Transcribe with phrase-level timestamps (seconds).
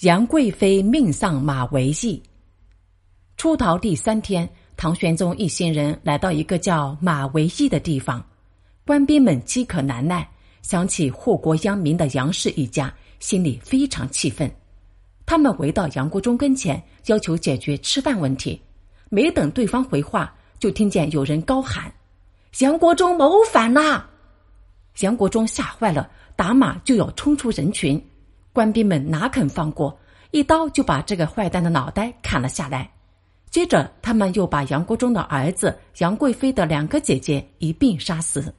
[0.00, 2.22] 杨贵妃命丧马嵬驿。
[3.36, 8.24] 出逃第三天，唐玄宗一行人来到一个叫马嵬驿的地方，
[8.86, 10.26] 官兵们饥渴难耐，
[10.62, 14.50] 想起祸国殃民的杨氏一家，心里非常气愤。
[15.26, 18.58] 他们围到杨国忠跟前，要求解决吃饭问题。
[19.10, 21.92] 没等对方回话，就听见有人高喊
[22.60, 24.08] ：“杨国忠谋反啦！”
[25.00, 28.02] 杨国忠吓坏了，打马就要冲出人群。
[28.52, 29.96] 官兵们哪肯放过，
[30.32, 32.90] 一刀就把这个坏蛋的脑袋砍了下来。
[33.50, 38.54] 接着，他们又把杨国忠的儿子杨贵妃的两个姐姐一并杀死。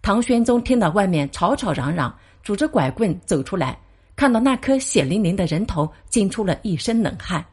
[0.00, 3.78] 唐玄宗听到外面吵吵嚷嚷，拄着拐棍走出来，
[4.16, 7.44] 看到那颗血淋淋的人头，惊出了一身冷汗。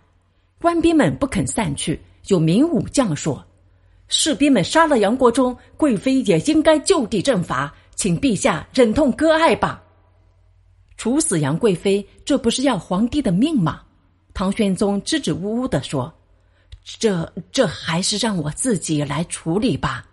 [0.60, 3.46] 官兵们不肯散去，有明武将说
[4.10, 9.84] ：“士兵们杀了杨国忠，贵妃也应该就地正法，请陛下忍痛割爱吧。”
[11.00, 13.84] 处死杨贵妃，这不是要皇帝的命吗？
[14.34, 16.14] 唐玄宗支支吾吾的说
[16.84, 20.06] ：“这这还是让我自己来处理吧。”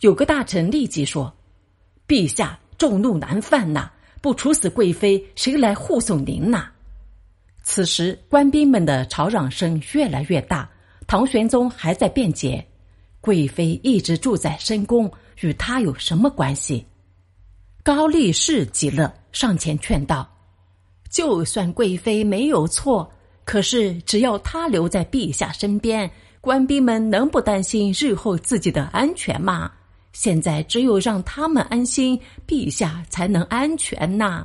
[0.00, 1.34] 有个大臣立即说
[2.06, 6.68] ：“陛下众怒难犯呐，不处死贵妃，谁来护送您呐？”
[7.64, 10.68] 此时官兵们的吵嚷声越来越大，
[11.06, 12.62] 唐玄宗还在辩解
[13.22, 16.84] ：“贵妃一直住在深宫，与他有什么关系？”
[17.82, 19.14] 高力士急了。
[19.38, 20.28] 上前劝道
[21.08, 23.08] ：“就算贵妃没有错，
[23.44, 29.70] 可是只要她留在陛下身边，官兵们能不担心日后自己的安全吗？
[30.12, 34.44] 现在只有让他们安心，陛下才能安全呐。”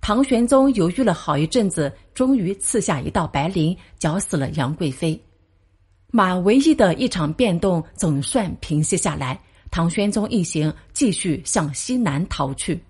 [0.00, 5.22] 唐玄宗犹豫了好一阵子，终于赐下一道白绫，绞死了杨贵妃。
[6.10, 9.38] 马嵬驿的一场变动总算平息下来，
[9.70, 12.82] 唐玄宗一行继续向西南逃去。